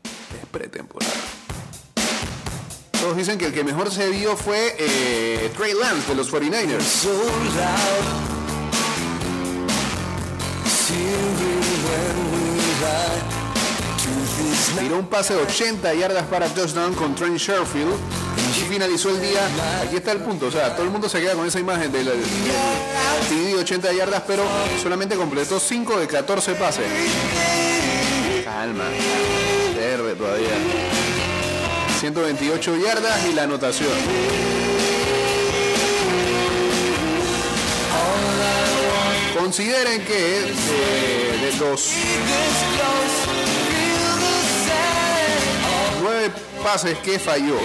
Es 0.03 0.49
pretemporada. 0.51 1.22
Todos 3.03 3.17
dicen 3.17 3.37
que 3.37 3.47
el 3.47 3.53
que 3.53 3.65
mejor 3.65 3.91
se 3.91 4.09
vio 4.11 4.37
fue 4.37 4.77
eh, 4.79 5.51
Trey 5.57 5.73
Lance 5.73 6.07
de 6.07 6.15
los 6.15 6.31
49ers. 6.31 6.81
so 6.81 7.09
loud. 7.11 8.05
Singing 10.65 11.59
when 11.83 12.15
we 12.31 12.55
lie. 12.79 13.19
Truth 13.97 14.39
is 14.39 14.69
not 14.69 14.79
Tiró 14.79 14.99
un 14.99 15.07
pase 15.07 15.33
de 15.33 15.41
80 15.41 15.93
yardas 15.95 16.25
para 16.27 16.47
touchdown 16.47 16.93
con 16.93 17.13
Trent 17.13 17.37
Sherfield 17.37 17.93
y 18.57 18.61
finalizó 18.71 19.09
el 19.09 19.19
día. 19.19 19.49
Aquí 19.85 19.97
está 19.97 20.13
el 20.13 20.19
punto, 20.19 20.45
o 20.45 20.51
sea, 20.51 20.73
todo 20.73 20.85
el 20.85 20.91
mundo 20.91 21.09
se 21.09 21.19
queda 21.19 21.33
con 21.33 21.45
esa 21.45 21.59
imagen 21.59 21.91
del 21.91 22.05
TD 22.05 23.47
de 23.47 23.55
80 23.55 23.91
yardas, 23.91 24.23
pero 24.25 24.45
solamente 24.81 25.17
completó 25.17 25.59
5 25.59 25.99
de 25.99 26.07
14 26.07 26.53
pases. 26.53 26.85
Calma, 28.45 28.85
verde 29.75 30.15
todavía. 30.15 30.82
128 32.03 32.75
yardas 32.85 33.25
y 33.27 33.33
la 33.33 33.43
anotación. 33.43 33.89
Consideren 39.39 40.03
que 40.03 40.39
eh, 40.41 41.39
de 41.41 41.57
los 41.65 41.91
nueve 46.01 46.29
pases 46.61 46.97
que 46.97 47.17
falló, 47.19 47.55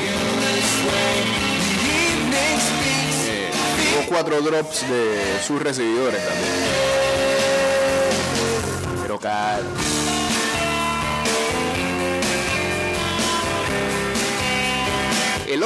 eh, 3.26 3.50
tuvo 3.92 4.06
cuatro 4.06 4.40
drops 4.40 4.88
de 4.88 5.40
sus 5.44 5.60
recibidores 5.60 6.24
también. 6.24 6.97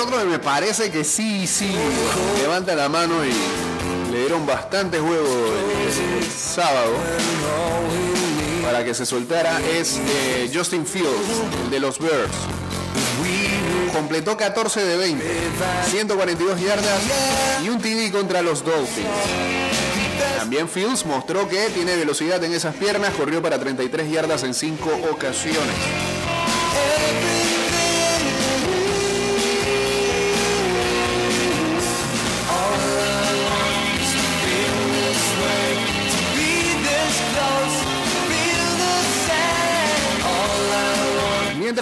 Otro 0.02 0.24
me 0.24 0.38
parece 0.38 0.90
que 0.90 1.04
sí, 1.04 1.46
sí, 1.46 1.70
levanta 2.40 2.74
la 2.74 2.88
mano 2.88 3.24
y 3.24 4.10
le 4.10 4.20
dieron 4.20 4.44
bastante 4.44 4.98
juego 4.98 5.28
sábado 6.28 6.92
para 8.64 8.84
que 8.84 8.94
se 8.94 9.06
soltara 9.06 9.60
es 9.60 9.98
eh, 9.98 10.50
Justin 10.52 10.86
Fields, 10.86 11.42
el 11.64 11.70
de 11.70 11.78
los 11.78 11.98
Bears. 11.98 12.32
Completó 13.92 14.36
14 14.36 14.84
de 14.84 14.96
20, 14.96 15.24
142 15.90 16.60
yardas 16.60 17.02
y 17.62 17.68
un 17.68 17.78
TD 17.78 18.10
contra 18.10 18.42
los 18.42 18.64
Dolphins. 18.64 19.06
También 20.38 20.68
Fields 20.68 21.06
mostró 21.06 21.48
que 21.48 21.68
tiene 21.68 21.94
velocidad 21.94 22.42
en 22.42 22.52
esas 22.54 22.74
piernas, 22.74 23.14
corrió 23.14 23.40
para 23.40 23.58
33 23.58 24.10
yardas 24.10 24.42
en 24.42 24.54
5 24.54 24.90
ocasiones. 25.12 25.76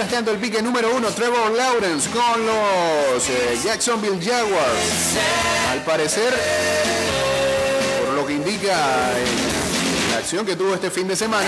Mientras 0.09 0.35
el 0.35 0.41
pique 0.41 0.63
número 0.63 0.97
uno, 0.97 1.09
Trevor 1.09 1.51
Lawrence 1.53 2.09
con 2.09 2.47
los 2.47 3.29
eh, 3.29 3.59
Jacksonville 3.63 4.19
Jaguars. 4.19 5.19
Al 5.71 5.85
parecer, 5.85 6.33
por 8.07 8.15
lo 8.15 8.27
que 8.27 8.33
indica 8.33 9.13
eh, 9.13 9.25
la 10.13 10.19
acción 10.19 10.47
que 10.47 10.57
tuvo 10.57 10.73
este 10.75 10.91
fin 10.91 11.07
de 11.07 11.15
semana, 11.15 11.47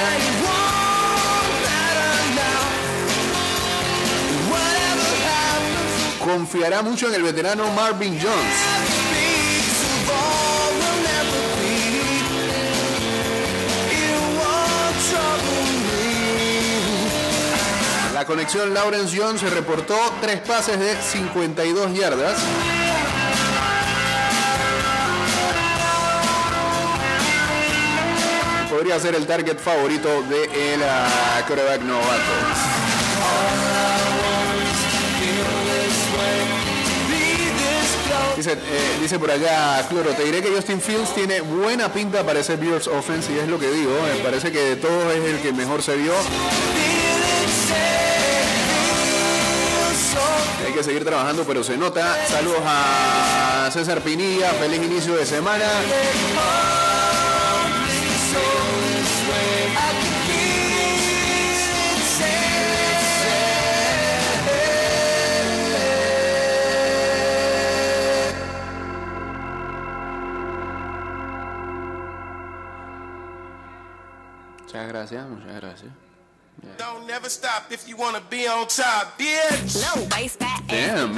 confiará 6.22 6.82
mucho 6.82 7.08
en 7.08 7.14
el 7.14 7.22
veterano 7.22 7.70
Marvin 7.72 8.20
Jones. 8.20 8.71
La 18.22 18.28
conexión 18.28 18.72
Lawrence 18.72 19.18
Jones 19.20 19.40
se 19.40 19.50
reportó 19.50 19.96
tres 20.20 20.38
pases 20.42 20.78
de 20.78 20.94
52 20.94 21.92
yardas. 21.92 22.38
Podría 28.70 29.00
ser 29.00 29.16
el 29.16 29.26
target 29.26 29.58
favorito 29.58 30.22
de 30.28 30.74
el 30.74 30.82
ah, 30.84 31.42
quarterback 31.48 31.80
novato. 31.82 32.32
Dice, 38.36 38.52
eh, 38.52 38.56
dice 39.00 39.18
por 39.18 39.32
allá, 39.32 39.84
Cloro, 39.88 40.10
te 40.10 40.22
diré 40.22 40.42
que 40.42 40.50
Justin 40.50 40.80
Fields 40.80 41.12
tiene 41.12 41.40
buena 41.40 41.92
pinta 41.92 42.24
para 42.24 42.38
ese 42.38 42.54
Bears 42.54 42.86
offense 42.86 43.32
y 43.32 43.38
es 43.40 43.48
lo 43.48 43.58
que 43.58 43.68
digo. 43.68 43.90
Me 44.16 44.22
parece 44.22 44.52
que 44.52 44.60
de 44.60 44.76
todos 44.76 45.12
es 45.12 45.24
el 45.24 45.40
que 45.40 45.52
mejor 45.52 45.82
se 45.82 45.96
vio. 45.96 46.12
Hay 50.64 50.72
que 50.72 50.82
seguir 50.82 51.04
trabajando, 51.04 51.44
pero 51.44 51.62
se 51.64 51.76
nota. 51.76 52.26
Saludos 52.26 52.62
a 52.64 53.68
César 53.72 54.00
Pinilla, 54.00 54.50
feliz 54.52 54.82
inicio 54.82 55.14
de 55.14 55.26
semana. 55.26 55.64
Muchas 74.62 74.88
gracias, 74.88 75.28
muchas 75.28 75.54
gracias. 75.60 76.11
Don't 76.78 77.06
never 77.06 77.28
stop 77.28 77.70
if 77.70 77.88
you 77.88 77.96
wanna 77.96 78.20
be 78.30 78.46
on 78.46 78.66
top, 78.66 79.18
bitch. 79.18 79.82
Low 79.82 80.06
waist, 80.16 80.38
fat. 80.38 80.62
Damn. 80.68 81.14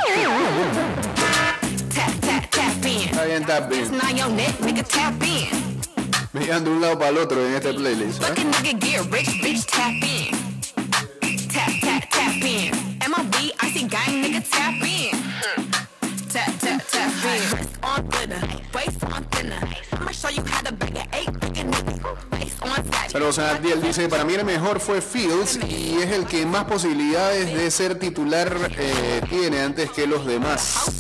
Tap, 1.91 2.13
tap, 2.21 2.51
tap 2.51 2.85
in. 2.85 3.09
Está 3.09 3.25
bien, 3.25 3.43
está 3.43 3.61
bien. 3.69 3.91
Now 3.99 4.11
your 4.11 4.31
neck, 4.31 4.55
nigga, 4.61 4.85
tap 4.89 5.23
in. 5.23 5.81
Me 6.33 6.45
iban 6.47 6.65
de 6.65 6.71
un 6.71 6.81
lado 6.81 6.99
para 6.99 7.11
el 7.11 7.19
otro 7.19 7.47
en 7.47 7.55
este 7.55 7.73
playlist. 7.75 8.23
¿eh? 8.23 8.27
Fucking 8.27 8.51
nigga, 8.51 8.81
get 8.81 9.13
rich, 9.13 9.29
bitch, 9.43 9.67
tap 9.67 9.93
in. 10.03 10.35
Tap, 11.53 11.71
tap, 11.81 12.11
tap 12.11 12.35
in. 12.43 12.73
MLB, 13.01 13.53
icy 13.61 13.87
gang, 13.87 14.23
nigga, 14.23 14.43
tap 14.51 14.75
in. 14.83 15.11
Tap, 16.33 16.53
tap, 16.59 16.83
tap 16.91 17.13
in. 17.25 17.41
Wrist 17.53 17.79
on 17.83 18.07
glitter, 18.09 18.43
waist 18.75 19.05
on 19.05 19.25
thinner. 19.31 19.61
I'ma 19.93 20.11
show 20.11 20.31
you 20.31 20.43
how 20.45 20.63
to 20.63 20.73
a 23.15 23.51
Abdiel, 23.51 23.81
dice, 23.81 24.09
para 24.09 24.25
mí 24.25 24.35
el 24.35 24.45
mejor 24.45 24.81
fue 24.81 25.01
Fields 25.01 25.61
y 25.69 25.99
es 26.03 26.11
el 26.11 26.27
que 26.27 26.45
más 26.45 26.65
posibilidades 26.65 27.55
de 27.55 27.71
ser 27.71 27.97
titular 27.97 28.55
eh, 28.77 29.23
tiene 29.31 29.61
antes 29.61 29.91
que 29.93 30.07
los 30.07 30.27
demás. 30.27 30.91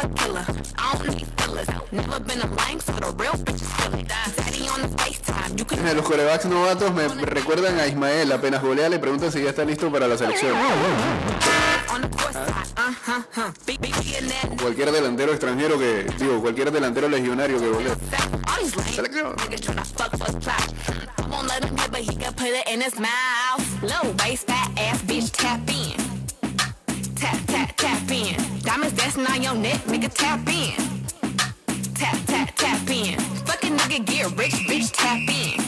Boy 0.00 0.14
killer, 0.14 0.46
I 0.78 0.96
don't 0.96 1.14
need 1.16 1.26
fillers. 1.38 1.68
Never 1.92 2.20
been 2.20 2.40
a 2.40 2.46
lame, 2.46 2.80
so 2.80 2.92
the 2.92 3.12
real 3.18 3.32
bitch 3.32 3.60
is 3.60 3.72
feeling. 3.74 4.06
Daddy 4.06 4.68
on 4.68 4.80
the 4.82 4.88
FaceTime, 4.96 5.58
you 5.58 5.64
can 5.64 5.86
Eh, 5.86 5.94
Los 5.94 6.06
corebacks 6.06 6.44
novatos 6.46 6.94
me 6.94 7.06
recuerdan 7.08 7.78
a 7.78 7.86
Ismael, 7.86 8.32
apenas 8.32 8.62
golea 8.62 8.88
le 8.88 8.98
preguntan 8.98 9.30
si 9.32 9.42
ya 9.42 9.50
está 9.50 9.64
listo 9.64 9.90
para 9.90 10.06
la 10.08 10.16
selección. 10.16 10.56
on 11.92 12.00
the 12.02 12.08
course 12.08 12.32
side. 12.34 12.66
Uh 12.78 12.94
huh, 13.06 13.22
huh. 13.34 13.50
Big, 13.66 13.80
big, 13.80 13.92
big 13.96 14.22
in 14.22 14.28
that 14.28 14.56
Cualquier 14.60 14.90
delantero 14.92 15.32
extranjero 15.32 15.76
que, 15.78 16.04
digo, 16.18 16.40
cualquier 16.40 16.70
delantero 16.70 17.08
legionario 17.08 17.58
que 17.60 17.68
golea. 17.68 17.96
Selección. 18.94 19.34
niggas 19.36 19.60
tryna 19.60 19.84
fuck 19.84 20.16
for 20.16 20.32
clout. 20.40 20.72
I 21.18 21.22
won't 21.28 21.48
let 21.48 21.64
him 21.64 21.76
hit, 21.76 21.90
but 21.90 22.00
he 22.00 22.14
can 22.16 22.32
put 22.34 22.48
it 22.48 22.66
in 22.72 22.80
his 22.80 22.98
mouth. 22.98 23.82
Low 23.82 24.14
waist, 24.24 24.46
fat 24.46 24.70
ass 24.78 25.02
bitch, 25.02 25.30
tap 25.32 25.60
in. 25.68 26.09
Tap, 27.20 27.38
tap, 27.48 27.76
tap 27.76 28.10
in. 28.10 28.34
Diamonds 28.62 28.96
dancing 28.96 29.26
on 29.26 29.42
your 29.42 29.54
neck, 29.54 29.80
nigga, 29.82 30.10
tap 30.12 30.40
in. 30.48 30.72
Tap, 31.94 32.16
tap, 32.24 32.50
tap 32.56 32.88
in. 32.88 33.20
Fucking 33.44 33.76
nigga, 33.76 34.06
get 34.06 34.38
rich, 34.38 34.54
bitch, 34.68 34.90
tap 34.90 35.18
in. 35.28 35.60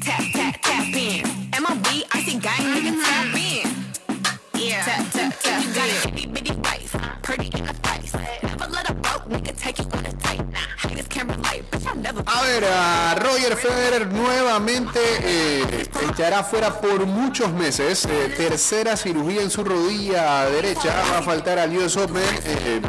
Tap, 0.00 0.22
tap, 0.32 0.54
tap 0.62 0.86
in. 0.94 1.24
MLB, 1.50 2.04
icy 2.14 2.38
gang, 2.38 2.62
nigga, 2.62 2.92
mm-hmm. 2.94 3.02
tap 3.02 3.34
in. 4.54 4.60
Yeah. 4.60 4.84
Tap, 4.84 5.12
tap, 5.12 5.40
tap 5.40 5.64
you 5.64 5.74
got 5.74 5.88
a 5.88 6.08
itty 6.08 6.26
bitty 6.26 6.52
waist, 6.52 6.96
pretty 7.22 7.46
in 7.46 7.66
the 7.66 7.74
face. 7.82 8.25
A 12.26 12.42
ver, 12.42 12.64
a 12.64 13.14
Roger 13.16 13.56
Federer 13.56 14.06
nuevamente 14.12 15.00
eh, 15.22 15.86
estará 16.08 16.42
fuera 16.44 16.80
por 16.80 17.06
muchos 17.06 17.52
meses. 17.52 18.04
Eh, 18.06 18.34
tercera 18.36 18.96
cirugía 18.96 19.42
en 19.42 19.50
su 19.50 19.64
rodilla 19.64 20.44
derecha. 20.50 20.94
Va 21.12 21.18
a 21.18 21.22
faltar 21.22 21.58
al 21.58 21.76
US 21.76 21.96
Open. 21.96 22.22
eh, 22.44 22.80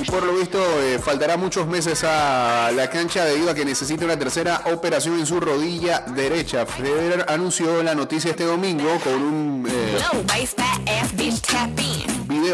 y 0.00 0.04
por 0.10 0.22
lo 0.22 0.34
visto 0.34 0.58
eh, 0.82 0.98
faltará 0.98 1.36
muchos 1.36 1.66
meses 1.66 2.02
a 2.04 2.70
la 2.74 2.88
cancha 2.88 3.24
debido 3.24 3.50
a 3.50 3.54
que 3.54 3.64
necesita 3.64 4.04
una 4.04 4.18
tercera 4.18 4.62
operación 4.72 5.18
en 5.18 5.26
su 5.26 5.38
rodilla 5.40 6.00
derecha. 6.00 6.64
Federer 6.66 7.26
anunció 7.28 7.82
la 7.82 7.94
noticia 7.94 8.30
este 8.30 8.44
domingo 8.44 8.98
con 9.04 9.14
un 9.14 9.66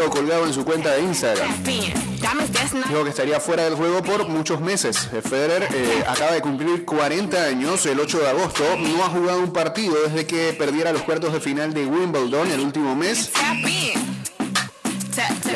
colgado 0.09 0.45
en 0.45 0.53
su 0.53 0.63
cuenta 0.65 0.93
de 0.93 1.01
Instagram. 1.01 1.63
Dijo 1.63 3.03
que 3.03 3.09
estaría 3.09 3.39
fuera 3.39 3.63
del 3.63 3.75
juego 3.75 4.01
por 4.03 4.27
muchos 4.27 4.59
meses. 4.59 5.09
Federer 5.23 5.67
eh, 5.73 6.03
acaba 6.07 6.31
de 6.31 6.41
cumplir 6.41 6.85
40 6.85 7.43
años 7.43 7.85
el 7.85 7.99
8 7.99 8.19
de 8.19 8.27
agosto. 8.29 8.63
No 8.77 9.03
ha 9.03 9.09
jugado 9.09 9.39
un 9.39 9.53
partido 9.53 9.95
desde 10.03 10.25
que 10.25 10.53
perdiera 10.53 10.91
los 10.91 11.01
cuartos 11.03 11.33
de 11.33 11.39
final 11.39 11.73
de 11.73 11.85
Wimbledon 11.85 12.51
el 12.51 12.59
último 12.59 12.95
mes. 12.95 13.31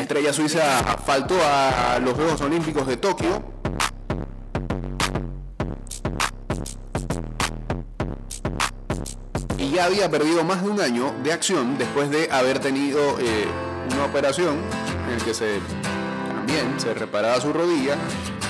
estrella 0.00 0.32
suiza 0.32 0.98
faltó 1.04 1.36
a 1.44 1.98
los 2.02 2.14
Juegos 2.14 2.40
Olímpicos 2.40 2.86
de 2.86 2.96
Tokio. 2.96 3.42
Y 9.58 9.70
ya 9.70 9.84
había 9.84 10.10
perdido 10.10 10.42
más 10.42 10.62
de 10.62 10.70
un 10.70 10.80
año 10.80 11.14
de 11.22 11.32
acción 11.32 11.78
después 11.78 12.10
de 12.10 12.28
haber 12.30 12.58
tenido 12.58 13.18
eh, 13.20 13.46
una 13.90 14.04
operación 14.04 14.58
en 15.06 15.14
el 15.14 15.22
que 15.22 15.34
se 15.34 15.60
también 16.28 16.80
se 16.80 16.92
reparaba 16.94 17.40
su 17.40 17.52
rodilla 17.52 17.96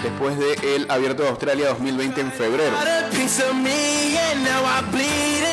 después 0.02 0.38
del 0.38 0.90
Abierto 0.90 1.22
de 1.22 1.28
Australia 1.28 1.68
2020 1.68 2.20
en 2.20 2.32
febrero. 2.32 2.76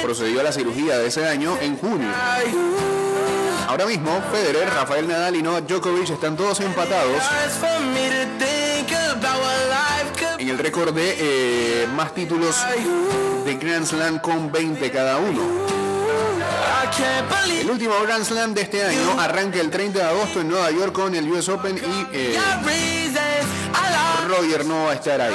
Procedió 0.03 0.39
a 0.39 0.43
la 0.43 0.51
cirugía 0.51 0.97
de 0.97 1.07
ese 1.07 1.27
año 1.27 1.57
en 1.61 1.77
junio. 1.77 2.07
Ahora 3.67 3.85
mismo, 3.85 4.21
Federer, 4.31 4.67
Rafael 4.69 5.07
Nadal 5.07 5.35
y 5.35 5.43
Novak 5.43 5.67
Djokovic 5.67 6.09
están 6.09 6.35
todos 6.35 6.59
empatados 6.61 7.21
en 10.39 10.49
el 10.49 10.57
récord 10.57 10.93
de 10.93 11.15
eh, 11.19 11.87
más 11.95 12.13
títulos 12.15 12.55
de 13.45 13.55
Grand 13.55 13.85
Slam 13.85 14.19
con 14.19 14.51
20 14.51 14.89
cada 14.89 15.17
uno. 15.17 15.88
El 17.61 17.69
último 17.69 17.93
Grand 18.03 18.23
Slam 18.25 18.53
de 18.53 18.61
este 18.61 18.83
año 18.83 19.19
arranca 19.19 19.59
el 19.59 19.69
30 19.69 19.99
de 19.99 20.05
agosto 20.05 20.41
en 20.41 20.49
Nueva 20.49 20.71
York 20.71 20.91
con 20.91 21.13
el 21.13 21.31
US 21.31 21.49
Open 21.49 21.77
y 21.77 22.07
eh. 22.15 22.39
Roger 24.27 24.65
no 24.65 24.85
va 24.85 24.91
a 24.91 24.93
estar 24.95 25.21
ahí. 25.21 25.33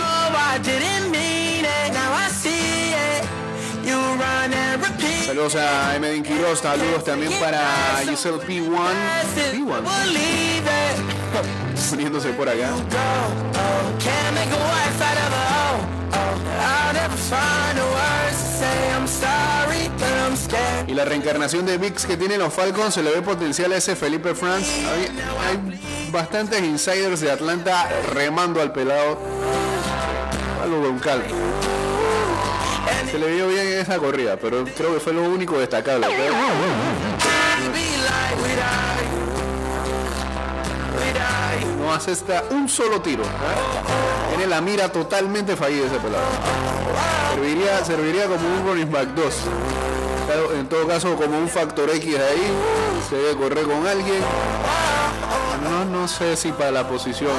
Saludos 5.27 5.57
a 5.57 5.97
Emedin 5.97 6.23
Quiroz, 6.23 6.61
saludos 6.61 7.05
también 7.05 7.33
para 7.40 8.01
Giselle 8.09 8.38
P1, 8.38 8.71
P1 9.53 9.83
Believe 9.83 10.71
it. 10.71 11.90
poniéndose 11.90 12.31
por 12.31 12.49
acá. 12.49 12.71
A 20.35 20.83
a. 20.87 20.90
Y 20.90 20.94
la 20.94 21.05
reencarnación 21.05 21.64
de 21.64 21.79
Vix 21.79 22.07
que 22.07 22.16
tienen 22.16 22.40
los 22.40 22.53
Falcons 22.53 22.94
se 22.94 23.03
le 23.05 23.11
ve 23.12 23.23
potencial 23.23 23.73
a 23.73 23.77
ese 23.77 23.94
Felipe 23.94 24.35
Franz. 24.35 24.66
Hay, 24.66 26.11
bastantes 26.11 26.61
insiders 26.61 27.20
de 27.20 27.31
Atlanta 27.31 27.88
remando 28.12 28.61
al 28.61 28.73
pelado. 28.73 29.18
Algo 30.62 30.83
con 30.83 30.99
calma. 30.99 31.25
Se 33.11 33.18
le 33.18 33.33
vio 33.33 33.47
bien 33.47 33.66
en 33.66 33.79
esa 33.79 33.99
corrida, 33.99 34.37
pero 34.37 34.64
creo 34.64 34.94
que 34.94 35.01
fue 35.01 35.12
lo 35.12 35.23
único 35.23 35.57
destacable. 35.59 36.09
No 41.79 41.92
asesta 41.92 42.44
un 42.51 42.68
solo 42.68 43.01
tiro. 43.01 43.23
¿eh? 43.23 44.29
Tiene 44.31 44.49
la 44.49 44.61
mira 44.61 44.90
totalmente 44.90 45.55
fallida 45.55 45.87
ese 45.87 45.99
pelado. 45.99 46.25
Serviría, 47.35 47.85
serviría 47.85 48.27
como 48.27 48.49
un 48.49 48.66
running 48.66 48.90
back 48.90 49.09
2. 49.14 49.35
En 50.56 50.68
todo 50.68 50.87
caso, 50.87 51.14
como 51.16 51.38
un 51.38 51.48
factor 51.48 51.90
X 51.90 52.16
ahí. 52.16 52.52
Se 53.08 53.16
debe 53.16 53.37
correr 53.37 53.64
con 53.64 53.87
alguien. 53.87 54.20
No, 55.62 55.84
no 55.84 56.08
sé 56.08 56.37
si 56.37 56.52
para 56.52 56.70
la 56.70 56.88
posición. 56.88 57.32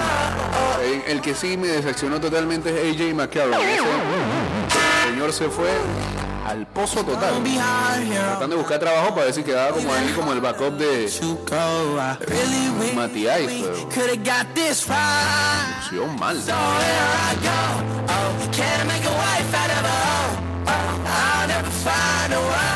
El 1.08 1.22
que 1.22 1.34
sí 1.36 1.58
me 1.58 1.68
decepcionó 1.68 2.20
totalmente 2.20 2.70
es 2.70 2.96
AJ 2.96 3.14
McCarron. 3.16 3.54
Ese 3.56 5.10
señor 5.10 5.34
se 5.34 5.50
fue 5.50 5.70
al 6.46 6.68
pozo 6.68 7.04
total. 7.04 7.44
Tratando 7.44 8.56
de 8.56 8.62
buscar 8.62 8.80
trabajo 8.80 9.16
para 9.16 9.28
decir 9.28 9.44
que 9.44 9.52
quedaba 9.52 9.72
como 9.72 9.92
ahí 9.94 10.14
como 10.16 10.32
el 10.34 10.42
backup 10.42 10.78
de 10.78 11.10
Matías. 12.96 13.40
Pero 15.90 16.08
mal. 16.08 16.40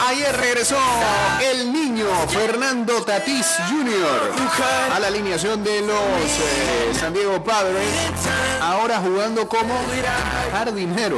Ayer 0.07 0.35
regresó 0.37 0.77
el 1.51 1.71
niño 1.71 2.05
Fernando 2.29 3.03
Tatís 3.03 3.45
Jr. 3.69 4.33
a 4.95 4.99
la 4.99 5.07
alineación 5.07 5.63
de 5.63 5.81
los 5.81 5.89
eh, 5.97 6.93
San 6.99 7.13
Diego 7.13 7.43
Padres, 7.43 7.87
ahora 8.61 8.97
jugando 8.99 9.47
como 9.47 9.73
jardinero. 10.51 11.17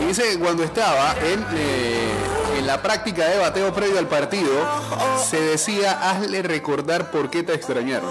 Y 0.00 0.04
dice 0.06 0.22
que 0.30 0.38
cuando 0.38 0.64
estaba 0.64 1.14
en, 1.22 1.44
eh, 1.54 2.31
la 2.72 2.80
práctica 2.80 3.28
de 3.28 3.36
bateo 3.36 3.70
previo 3.74 3.98
al 3.98 4.08
partido, 4.08 4.50
se 5.22 5.38
decía, 5.38 6.08
hazle 6.08 6.40
recordar 6.40 7.10
por 7.10 7.28
qué 7.28 7.42
te 7.42 7.52
extrañaron. 7.52 8.10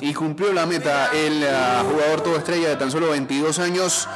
Y 0.00 0.12
cumplió 0.14 0.52
la 0.52 0.66
meta 0.66 1.10
el 1.14 1.46
ah, 1.46 1.84
jugador 1.88 2.22
todo 2.22 2.36
estrella 2.36 2.70
de 2.70 2.76
tan 2.76 2.90
solo 2.90 3.10
22 3.10 3.60
años. 3.60 4.08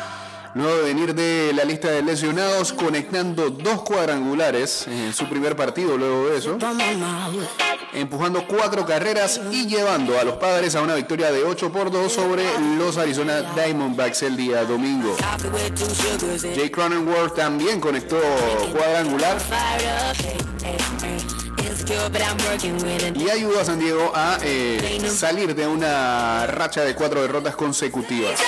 Luego 0.55 0.77
de 0.77 0.83
venir 0.83 1.15
de 1.15 1.53
la 1.55 1.65
lista 1.65 1.88
de 1.88 2.03
lesionados, 2.03 2.75
conectando 2.75 3.49
dos 3.49 3.83
cuadrangulares 3.83 4.87
en 4.87 5.15
su 5.15 5.27
primer 5.27 5.57
partido 5.57 5.97
luego 5.97 6.29
de 6.29 6.38
eso, 6.38 6.59
empujando 7.95 8.47
cuatro 8.47 8.85
carreras 8.85 9.41
y 9.51 9.67
llevando 9.67 10.19
a 10.19 10.25
los 10.25 10.37
padres 10.37 10.75
a 10.75 10.83
una 10.83 10.95
victoria 10.95 11.33
de 11.33 11.43
8 11.43 11.73
por 11.73 11.91
2 11.91 12.12
sobre 12.12 12.45
los 12.77 12.99
Arizona 12.99 13.43
Diamondbacks 13.55 14.23
el 14.25 14.37
día 14.37 14.65
domingo. 14.65 15.17
Jay 16.55 16.71
Cronenworth 16.71 17.35
también 17.35 17.81
conectó 17.81 18.21
cuadrangular 18.73 19.38
y 23.15 23.31
ayudó 23.31 23.61
a 23.61 23.65
San 23.65 23.79
Diego 23.79 24.12
a 24.15 24.38
eh, 24.43 25.01
salir 25.15 25.55
de 25.55 25.67
una 25.67 26.47
racha 26.47 26.83
de 26.83 26.95
cuatro 26.95 27.23
derrotas 27.23 27.57
consecutivas. 27.57 28.38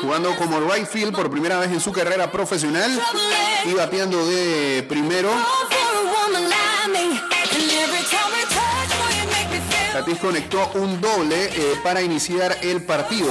Jugando 0.00 0.36
como 0.36 0.60
right 0.60 0.86
field 0.86 1.14
por 1.14 1.30
primera 1.30 1.58
vez 1.58 1.70
en 1.70 1.80
su 1.80 1.92
carrera 1.92 2.30
profesional 2.30 2.90
y 3.64 3.72
bateando 3.72 4.26
de 4.26 4.84
primero, 4.88 5.30
Tatis 9.92 10.18
conectó 10.18 10.72
un 10.74 11.00
doble 11.00 11.44
eh, 11.44 11.80
para 11.84 12.02
iniciar 12.02 12.58
el 12.62 12.82
partido. 12.82 13.28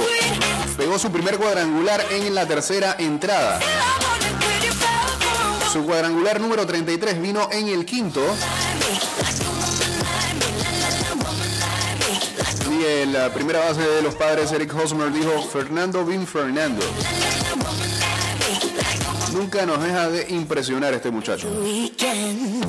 Pegó 0.78 0.98
su 0.98 1.12
primer 1.12 1.36
cuadrangular 1.36 2.02
en 2.10 2.34
la 2.34 2.46
tercera 2.46 2.96
entrada. 2.98 3.60
Su 5.72 5.84
cuadrangular 5.84 6.40
número 6.40 6.66
33 6.66 7.20
vino 7.20 7.48
en 7.52 7.68
el 7.68 7.84
quinto. 7.84 8.22
Y 12.74 13.02
en 13.02 13.12
la 13.12 13.32
primera 13.32 13.60
base 13.60 13.82
de 13.82 14.02
los 14.02 14.14
padres, 14.16 14.50
Eric 14.50 14.74
Hosmer, 14.74 15.12
dijo 15.12 15.42
Fernando 15.42 16.04
Vin 16.04 16.26
Fernando. 16.26 16.84
Nunca 19.32 19.64
nos 19.64 19.82
deja 19.82 20.08
de 20.08 20.26
impresionar 20.30 20.92
este 20.92 21.10
muchacho. 21.10 21.48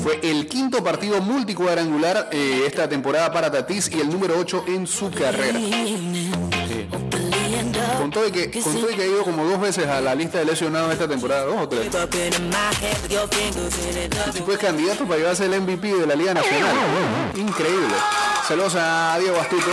Fue 0.03 0.19
el 0.21 0.47
quinto 0.47 0.83
partido 0.83 1.21
multicuadrangular 1.21 2.29
eh, 2.31 2.63
esta 2.67 2.87
temporada 2.87 3.31
para 3.31 3.51
Tatis 3.51 3.91
y 3.91 3.99
el 3.99 4.09
número 4.09 4.35
8 4.39 4.65
en 4.67 4.85
su 4.85 5.09
carrera. 5.09 5.59
Con 8.05 8.11
todo, 8.11 8.27
y 8.27 8.31
que, 8.31 8.61
con 8.61 8.75
todo 8.75 8.91
y 8.91 8.93
que 8.93 9.01
ha 9.01 9.07
ido 9.07 9.23
como 9.23 9.43
dos 9.45 9.59
veces 9.59 9.87
a 9.87 9.99
la 9.99 10.13
lista 10.13 10.37
de 10.37 10.45
lesionados 10.45 10.93
esta 10.93 11.07
temporada, 11.07 11.43
dos 11.45 11.59
o 11.59 11.67
tres. 11.67 11.85
El 14.27 14.31
tipo 14.31 14.51
es 14.51 14.59
candidato 14.59 15.05
para 15.05 15.17
llevarse 15.17 15.45
el 15.45 15.59
MVP 15.59 15.87
de 15.87 16.05
la 16.05 16.13
Liga 16.13 16.35
Nacional. 16.35 16.75
Increíble. 17.33 17.95
Saludos 18.47 18.75
a 18.77 19.17
Diego 19.19 19.41
Astuto. 19.41 19.71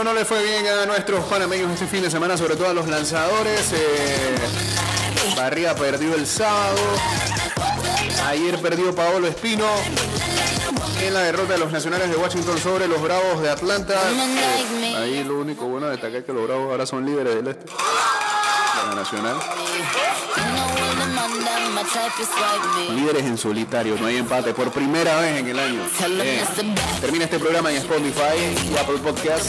Bueno, 0.00 0.14
no 0.14 0.18
le 0.18 0.24
fue 0.24 0.42
bien 0.42 0.66
a 0.66 0.86
nuestros 0.86 1.22
panameños 1.26 1.70
este 1.72 1.86
fin 1.86 2.02
de 2.02 2.10
semana, 2.10 2.34
sobre 2.34 2.56
todo 2.56 2.70
a 2.70 2.72
los 2.72 2.88
lanzadores. 2.88 3.70
Eh, 3.74 4.34
Barría 5.36 5.74
perdió 5.74 6.14
el 6.14 6.26
sábado. 6.26 6.80
Ayer 8.26 8.58
perdió 8.62 8.94
Paolo 8.94 9.26
Espino 9.26 9.66
en 11.02 11.12
la 11.12 11.20
derrota 11.20 11.52
de 11.52 11.58
los 11.58 11.70
nacionales 11.70 12.08
de 12.08 12.16
Washington 12.16 12.58
sobre 12.58 12.88
los 12.88 13.02
Bravos 13.02 13.42
de 13.42 13.50
Atlanta. 13.50 14.00
Eh, 14.10 14.96
ahí 14.96 15.22
lo 15.22 15.38
único 15.38 15.66
bueno 15.66 15.86
de 15.86 15.92
destacar 15.92 16.20
es 16.20 16.24
que 16.24 16.32
los 16.32 16.46
Bravos 16.46 16.70
ahora 16.70 16.86
son 16.86 17.04
líderes 17.04 17.34
del 17.34 17.48
este. 17.48 17.66
De 17.66 18.88
la 18.88 18.94
nacional. 18.94 19.36
Líderes 22.94 23.24
en 23.24 23.36
solitario, 23.38 23.96
no 24.00 24.06
hay 24.06 24.16
empate 24.16 24.54
por 24.54 24.70
primera 24.70 25.20
vez 25.20 25.38
en 25.40 25.48
el 25.48 25.58
año. 25.58 25.82
Termina 27.00 27.24
este 27.24 27.38
programa 27.38 27.70
en 27.70 27.78
Spotify 27.78 28.36
y 28.70 28.76
Apple 28.76 28.98
Podcast. 28.98 29.46